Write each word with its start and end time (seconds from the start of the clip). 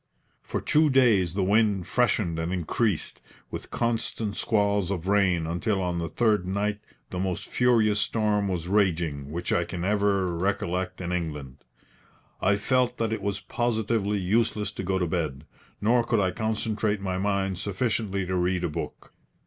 For 0.41 0.59
two 0.59 0.89
days 0.89 1.35
the 1.35 1.43
wind 1.43 1.85
freshened 1.85 2.39
and 2.39 2.51
increased, 2.51 3.21
with 3.51 3.69
constant 3.69 4.35
squalls 4.35 4.89
of 4.89 5.07
rain 5.07 5.45
until 5.45 5.79
on 5.79 5.99
the 5.99 6.09
third 6.09 6.47
night 6.47 6.79
the 7.11 7.19
most 7.19 7.47
furious 7.47 7.99
storm 7.99 8.47
was 8.47 8.67
raging 8.67 9.29
which 9.29 9.53
I 9.53 9.63
can 9.63 9.85
ever 9.85 10.35
recollect 10.35 11.01
in 11.01 11.11
England. 11.11 11.57
I 12.41 12.55
felt 12.55 12.97
that 12.97 13.13
it 13.13 13.21
was 13.21 13.41
positively 13.41 14.17
useless 14.17 14.71
to 14.71 14.83
go 14.83 14.97
to 14.97 15.05
bed, 15.05 15.45
nor 15.79 16.03
could 16.03 16.19
I 16.19 16.31
concentrate 16.31 16.99
my 16.99 17.19
mind 17.19 17.59
sufficiently 17.59 18.25
to 18.25 18.35
read 18.35 18.63
a 18.63 18.69
book. 18.69 19.13